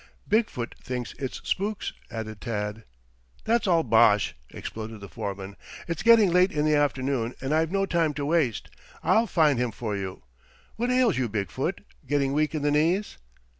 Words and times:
"Big 0.27 0.49
foot 0.49 0.73
thinks 0.81 1.13
it's 1.19 1.41
spooks," 1.47 1.93
added 2.09 2.41
Tad. 2.41 2.85
"That's 3.43 3.67
all 3.67 3.83
bosh," 3.83 4.33
exploded 4.49 4.99
the 4.99 5.07
foreman. 5.07 5.55
"It's 5.87 6.01
getting 6.01 6.31
late 6.33 6.51
in 6.51 6.65
the 6.65 6.73
afternoon, 6.73 7.35
and 7.39 7.53
I've 7.53 7.71
no 7.71 7.85
time 7.85 8.15
to 8.15 8.25
waste. 8.25 8.71
I'll 9.03 9.27
find 9.27 9.59
him 9.59 9.69
for 9.69 9.95
you. 9.95 10.23
What 10.75 10.89
ails 10.89 11.19
you, 11.19 11.29
Big 11.29 11.51
foot? 11.51 11.81
Getting 12.07 12.33
weak 12.33 12.55
in 12.55 12.63
the 12.63 12.71
knees?" 12.71 13.19